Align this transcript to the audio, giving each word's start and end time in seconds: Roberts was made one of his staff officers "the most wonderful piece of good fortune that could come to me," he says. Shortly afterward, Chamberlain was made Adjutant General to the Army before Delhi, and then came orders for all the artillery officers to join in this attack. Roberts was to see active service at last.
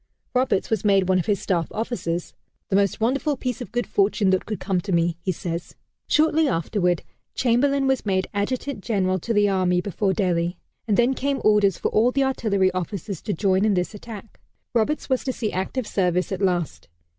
Roberts 0.33 0.71
was 0.71 0.83
made 0.83 1.07
one 1.07 1.19
of 1.19 1.27
his 1.27 1.39
staff 1.39 1.67
officers 1.69 2.33
"the 2.69 2.75
most 2.75 2.99
wonderful 2.99 3.37
piece 3.37 3.61
of 3.61 3.71
good 3.71 3.85
fortune 3.85 4.31
that 4.31 4.47
could 4.47 4.59
come 4.59 4.81
to 4.81 4.91
me," 4.91 5.15
he 5.21 5.31
says. 5.31 5.75
Shortly 6.07 6.47
afterward, 6.47 7.03
Chamberlain 7.35 7.85
was 7.85 8.03
made 8.03 8.25
Adjutant 8.33 8.83
General 8.83 9.19
to 9.19 9.31
the 9.31 9.47
Army 9.47 9.79
before 9.79 10.13
Delhi, 10.13 10.57
and 10.87 10.97
then 10.97 11.13
came 11.13 11.39
orders 11.43 11.77
for 11.77 11.89
all 11.89 12.09
the 12.11 12.23
artillery 12.23 12.71
officers 12.71 13.21
to 13.21 13.33
join 13.33 13.63
in 13.63 13.75
this 13.75 13.93
attack. 13.93 14.39
Roberts 14.73 15.07
was 15.07 15.23
to 15.23 15.31
see 15.31 15.51
active 15.51 15.85
service 15.85 16.31
at 16.31 16.41
last. 16.41 16.87